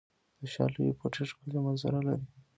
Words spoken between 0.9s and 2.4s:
پټي ښکلې منظره لري.